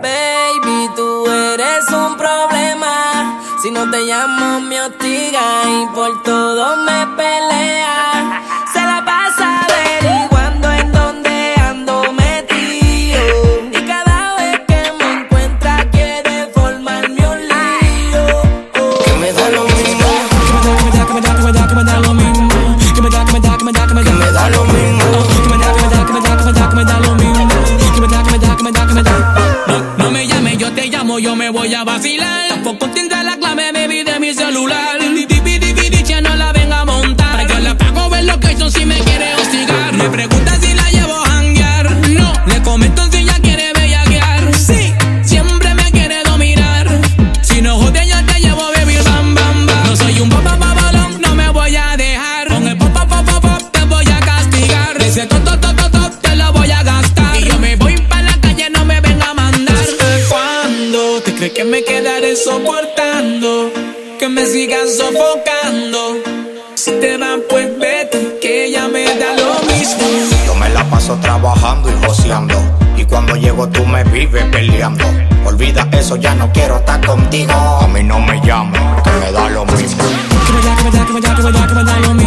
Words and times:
Baby, 0.00 0.90
tú 0.96 1.26
eres 1.30 1.88
un 1.90 2.16
problema. 2.16 3.40
Si 3.62 3.70
no 3.70 3.90
te 3.90 4.00
llamo, 4.02 4.60
me 4.60 4.80
hostiga 4.80 5.62
y 5.66 5.86
por 5.94 6.22
todo 6.22 6.76
me 6.78 7.06
pelea. 7.16 7.35
Voy 31.66 31.74
a 31.74 31.84
vacilar. 31.84 32.48
Tampoco 32.48 32.88
tendrá 32.90 33.22
la 33.22 33.36
clave, 33.36 33.72
que 61.56 61.64
me 61.64 61.82
quedaré 61.82 62.36
soportando? 62.36 63.72
Que 64.18 64.28
me 64.28 64.44
sigas 64.44 64.94
sofocando. 64.98 66.18
Si 66.74 66.90
te 67.00 67.16
van, 67.16 67.40
pues 67.48 67.78
vete, 67.78 68.38
que 68.42 68.66
ella 68.66 68.86
me 68.88 69.04
da 69.04 69.32
lo 69.32 69.54
mismo. 69.72 70.06
Yo 70.44 70.54
me 70.54 70.68
la 70.68 70.84
paso 70.90 71.16
trabajando 71.16 71.90
y 71.90 72.06
joseando. 72.06 72.54
Y 72.98 73.06
cuando 73.06 73.36
llego 73.36 73.66
tú 73.70 73.86
me 73.86 74.04
vives 74.04 74.44
peleando. 74.52 75.06
Olvida 75.46 75.88
eso, 75.92 76.16
ya 76.16 76.34
no 76.34 76.52
quiero 76.52 76.76
estar 76.76 77.00
contigo. 77.06 77.54
A 77.54 77.88
mí 77.88 78.02
no 78.02 78.20
me 78.20 78.38
llames, 78.42 78.82
que 79.02 79.10
me 79.12 79.32
da 79.32 79.48
lo 79.48 79.64
mismo. 79.64 80.04
Que 80.46 80.52
me 80.52 80.60
da, 80.60 80.76
que 80.76 80.84
me 80.84 80.90
da, 80.90 81.06
que 81.06 81.12
me 81.14 81.20
da, 81.22 81.34
que 81.36 81.42
me 81.42 81.52
da, 81.52 81.66
que 81.66 81.74
me 81.74 81.84
da 81.84 81.98
lo 82.00 82.14
mismo. 82.14 82.25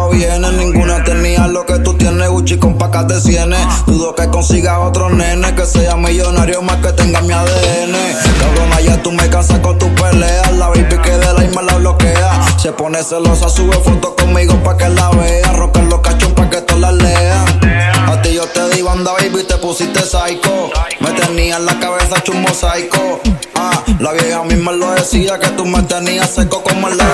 vas 0.00 0.06
o 0.06 0.10
vienes. 0.10 0.52
Ninguna 0.52 1.04
tenía 1.04 1.46
lo 1.46 1.66
que 1.66 1.78
tú 1.80 1.94
tienes, 1.94 2.28
Gucci 2.28 2.58
con 2.58 2.78
pacas 2.78 3.08
de 3.08 3.20
cienes. 3.20 3.60
Dudo 3.86 4.14
que 4.14 4.28
consiga 4.28 4.78
otro 4.80 5.10
nene 5.10 5.54
que 5.54 5.66
sea 5.66 5.96
millonario 5.96 6.62
más 6.62 6.76
que 6.76 6.92
tenga 6.92 7.20
mi 7.20 7.32
ADN. 7.32 7.94
Cabrona, 8.40 8.80
ya 8.80 9.02
tú 9.02 9.12
me 9.12 9.28
cansas 9.28 9.58
con 9.60 9.78
tus 9.78 9.88
peleas. 9.90 10.52
La 10.52 10.68
baby 10.68 10.96
que 11.02 11.10
de 11.10 11.32
la 11.32 11.44
isma 11.44 11.62
la 11.62 11.74
bloquea. 11.76 12.58
Se 12.58 12.72
pone 12.72 13.02
celosa, 13.02 13.48
sube 13.48 13.76
fotos 13.78 14.14
conmigo 14.16 14.54
pa' 14.62 14.76
que 14.76 14.88
la 14.88 15.10
vea. 15.10 15.52
Roca 15.52 15.82
los 15.82 16.00
cachos 16.00 16.32
pa' 16.32 16.48
que 16.48 16.60
todas 16.62 16.80
las 16.80 16.94
lean. 16.94 17.60
A 18.08 18.20
ti 18.22 18.34
yo 18.34 18.46
te 18.46 18.68
di 18.70 18.82
banda, 18.82 19.12
baby, 19.12 19.44
te 19.44 19.56
pusiste 19.56 20.00
psycho. 20.00 20.70
Me 21.00 21.10
tenía 21.12 21.56
en 21.56 21.66
la 21.66 21.78
cabeza 21.78 22.16
un 22.32 22.42
mosaico. 22.42 23.20
Ah, 23.54 23.82
la 23.98 24.12
vieja 24.12 24.42
misma 24.44 24.72
lo 24.72 24.90
decía 24.92 25.38
que 25.38 25.48
tú 25.48 25.64
me 25.64 25.82
tenías 25.82 26.30
seco 26.30 26.62
como 26.62 26.88
el 26.88 26.96
de. 26.96 27.04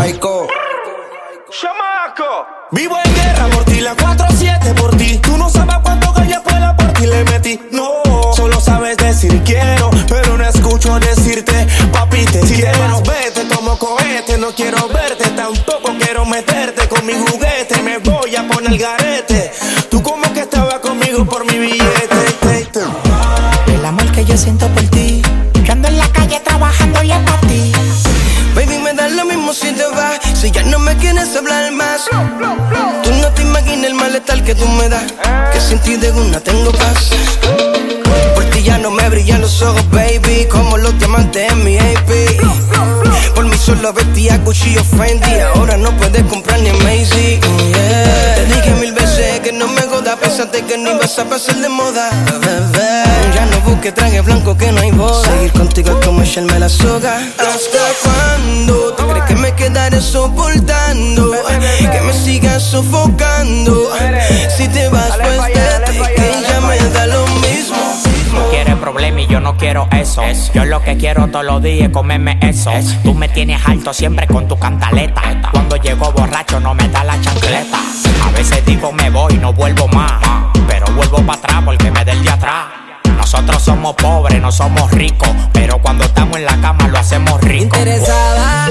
¡Chamaco! 0.00 0.19
Vivo 2.72 2.96
en 3.04 3.14
guerra 3.14 3.46
por 3.48 3.64
ti, 3.64 3.80
la 3.80 3.96
4-7 3.96 4.74
por 4.74 4.96
ti. 4.96 5.18
Tú 5.18 5.36
no 5.36 5.48
sabes 5.50 5.76
cuánto 5.82 6.12
ya 6.24 6.40
fuera 6.40 6.76
por 6.76 6.92
ti 6.92 7.06
le 7.06 7.24
metí. 7.24 7.60
No, 7.72 7.88
solo 8.34 8.60
sabes 8.60 8.96
decir 8.96 9.42
quiero, 9.44 9.90
pero 10.08 10.36
no 10.36 10.44
escucho 10.44 10.98
decirte, 11.00 11.66
papi, 11.92 12.24
te 12.26 12.40
quiero. 12.40 13.02
Vete 13.02 13.48
como 13.54 13.76
cohete, 13.78 14.38
no 14.38 14.52
quiero 14.54 14.86
verte, 14.88 15.28
tampoco 15.30 15.92
quiero 15.98 16.24
meterte 16.26 16.86
con 16.88 17.04
mi 17.06 17.14
juguete. 17.14 17.82
Me 17.82 17.98
voy 17.98 18.36
a 18.36 18.46
poner 18.46 18.70
el 18.72 18.78
garete. 18.78 19.50
Tú 19.90 20.02
como 20.02 20.32
que 20.32 20.40
estabas 20.40 20.78
conmigo 20.78 21.24
por 21.24 21.44
mi 21.50 21.58
billete. 21.58 22.06
te- 22.40 22.64
te- 22.66 23.74
El 23.74 23.84
amor 23.84 24.10
que 24.12 24.24
yo 24.24 24.36
siento 24.36 24.68
por 24.68 24.79
si 30.40 30.50
ya 30.50 30.62
no 30.62 30.78
me 30.78 30.96
quieres 30.96 31.36
hablar 31.36 31.70
más. 31.72 32.06
Tú 33.02 33.10
no 33.20 33.28
te 33.32 33.42
imaginas 33.42 33.84
el 33.84 33.94
malestar 33.94 34.42
que 34.42 34.54
tú 34.54 34.66
me 34.66 34.88
das, 34.88 35.04
que 35.52 35.60
sin 35.60 35.78
ti 35.80 35.96
de 35.96 36.10
una 36.12 36.40
tengo 36.40 36.72
paz. 36.72 37.10
Por 38.34 38.44
ti 38.46 38.62
ya 38.62 38.78
no 38.78 38.90
me 38.90 39.06
brillan 39.10 39.42
los 39.42 39.60
ojos, 39.60 39.84
baby, 39.90 40.46
como 40.50 40.78
los 40.78 40.98
diamantes 40.98 41.52
en 41.52 41.62
mi 41.62 41.76
AP. 41.78 42.10
Por 43.34 43.44
mí 43.44 43.56
solo 43.58 43.92
vestía 43.92 44.38
Gucci 44.38 44.78
o 44.78 44.84
Fendi, 44.84 45.40
ahora 45.54 45.76
no 45.76 45.94
puedes 45.98 46.24
comprar 46.24 46.58
ni 46.60 46.70
Macy. 46.70 47.38
Yeah. 47.72 48.34
Te 48.36 48.46
dije 48.46 48.70
mil 48.80 48.92
veces 48.92 49.40
que 49.40 49.52
no 49.52 49.68
me 49.68 49.82
jodas, 49.82 50.16
pensaste 50.16 50.62
que 50.62 50.78
no 50.78 50.92
ibas 50.92 51.18
a 51.18 51.24
pasar 51.26 51.56
de 51.56 51.68
moda. 51.68 52.10
Bebé, 52.40 53.02
ya 53.34 53.44
no 53.44 53.60
busques 53.60 53.92
traje 53.94 54.22
blanco 54.22 54.56
que 54.56 54.72
no 54.72 54.80
hay 54.80 54.90
boda. 54.90 55.22
Seguir 55.22 55.52
contigo 55.52 55.98
es 55.98 56.06
como 56.06 56.22
echarme 56.22 56.58
la 56.58 56.68
soga. 56.68 57.18
¿Hasta 57.38 57.78
cuándo? 58.02 58.99
¿Tú 59.30 59.36
crees 59.36 59.36
que 59.36 59.36
me 59.36 59.54
quedaré 59.54 60.00
soportando? 60.00 61.32
Que 61.92 62.00
me 62.00 62.12
sigas 62.12 62.62
sofocando. 62.62 63.90
Si 64.56 64.68
te 64.68 64.88
vas, 64.88 65.16
pues 65.20 65.40
vete, 65.46 66.14
que 66.16 66.32
ya 66.48 66.60
me 66.60 66.78
da 66.90 67.06
lo 67.06 67.26
mismo. 67.26 67.76
No 68.32 68.48
quiere 68.50 68.76
problema 68.76 69.20
y 69.20 69.26
yo 69.26 69.40
no 69.40 69.56
quiero 69.56 69.88
eso. 69.92 70.22
Yo 70.54 70.64
lo 70.64 70.82
que 70.82 70.96
quiero 70.96 71.28
todos 71.28 71.44
los 71.44 71.62
días 71.62 71.88
es 71.88 71.90
comerme 71.90 72.38
eso. 72.42 72.72
Tú 73.02 73.14
me 73.14 73.28
tienes 73.28 73.60
alto 73.66 73.92
siempre 73.92 74.26
con 74.26 74.48
tu 74.48 74.58
cantaleta. 74.58 75.22
Cuando 75.52 75.76
llego 75.76 76.12
borracho 76.12 76.60
no 76.60 76.74
me 76.74 76.88
da 76.88 77.04
la 77.04 77.20
chancleta. 77.20 77.78
A 78.24 78.30
veces 78.30 78.64
digo 78.66 78.92
me 78.92 79.10
voy, 79.10 79.34
no 79.38 79.52
vuelvo 79.52 79.88
más. 79.88 80.22
Pero 80.66 80.86
vuelvo 80.94 81.18
para 81.18 81.38
atrás 81.38 81.62
porque 81.64 81.90
me 81.90 82.04
del 82.04 82.22
de 82.22 82.30
atrás. 82.30 82.64
Nosotros 83.16 83.62
somos 83.62 83.94
pobres, 83.94 84.40
no 84.40 84.50
somos 84.50 84.90
ricos. 84.92 85.28
Pero 85.52 85.78
cuando 85.78 86.04
estamos 86.04 86.38
en 86.38 86.46
la 86.46 86.60
cama 86.60 86.88
lo 86.88 86.98
hacemos 86.98 87.40
rico. 87.42 87.76
Interesada, 87.76 88.70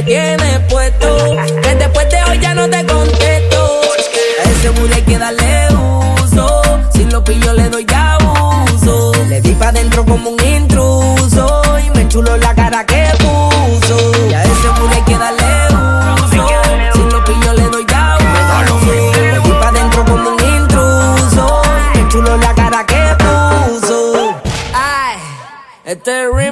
Que 0.00 0.06
tienes 0.06 0.60
puesto. 0.70 1.36
Que 1.62 1.74
después 1.74 2.08
de 2.08 2.22
hoy 2.24 2.38
ya 2.38 2.54
no 2.54 2.70
te 2.70 2.86
contesto. 2.86 3.82
A 4.42 4.50
ese 4.50 4.70
booty 4.70 4.94
hay 4.94 5.02
que 5.02 5.18
darle 5.18 5.68
uso. 6.22 6.62
Si 6.94 7.04
lo 7.04 7.22
pillo 7.22 7.52
le 7.52 7.68
doy 7.68 7.84
ya 7.84 8.16
uso. 8.72 9.12
Le 9.28 9.42
di 9.42 9.52
pa' 9.52 9.68
adentro 9.68 10.06
como 10.06 10.30
un 10.30 10.42
intruso. 10.42 11.62
Y 11.84 11.90
me 11.90 12.00
enchuló 12.02 12.34
la 12.38 12.54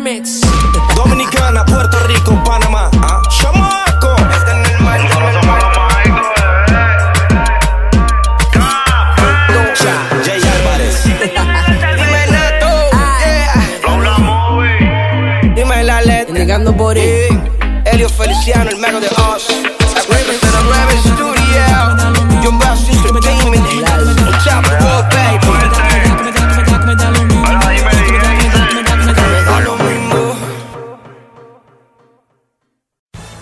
este. 0.09 0.47
Dominicana, 0.95 1.65
Puerto 1.65 1.99
Rico, 2.07 2.39
Panamá. 2.45 2.91
¿ah? 3.03 3.21
¡Chamaco! 3.29 4.15
Jay 10.25 10.41
Álvarez. 10.41 11.05
Dime 11.05 12.27
Nato, 12.31 12.91
yeah. 13.21 13.53
Dime 15.55 15.85
la 15.85 16.01
letra. 16.03 16.35
Negando 16.35 16.77
por 16.77 16.97
ahí. 16.97 17.29
Elio 17.85 18.09
Feliciano, 18.09 18.71
el 18.71 18.79
mago 18.79 18.99
de 19.01 19.09
Oz. 19.09 19.49